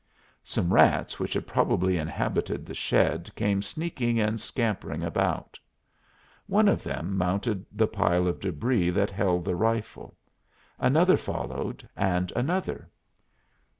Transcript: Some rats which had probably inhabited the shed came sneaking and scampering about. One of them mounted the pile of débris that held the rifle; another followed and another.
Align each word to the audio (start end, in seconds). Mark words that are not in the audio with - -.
Some 0.43 0.73
rats 0.73 1.19
which 1.19 1.35
had 1.35 1.45
probably 1.45 1.99
inhabited 1.99 2.65
the 2.65 2.73
shed 2.73 3.29
came 3.35 3.61
sneaking 3.61 4.19
and 4.19 4.41
scampering 4.41 5.03
about. 5.03 5.59
One 6.47 6.67
of 6.67 6.81
them 6.81 7.15
mounted 7.15 7.67
the 7.71 7.85
pile 7.85 8.25
of 8.27 8.39
débris 8.39 8.91
that 8.95 9.11
held 9.11 9.45
the 9.45 9.55
rifle; 9.55 10.17
another 10.79 11.17
followed 11.17 11.87
and 11.95 12.31
another. 12.35 12.89